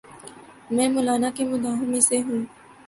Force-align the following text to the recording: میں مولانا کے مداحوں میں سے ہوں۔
میں 0.71 0.89
مولانا 0.89 1.29
کے 1.35 1.43
مداحوں 1.45 1.85
میں 1.85 2.01
سے 2.01 2.21
ہوں۔ 2.21 2.41